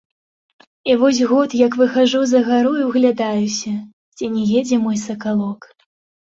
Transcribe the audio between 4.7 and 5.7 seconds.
мой сакалок.